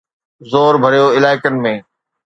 زور 0.49 0.73
ڀريو 0.83 1.05
علائقن 1.17 1.55
۾ 1.63 1.73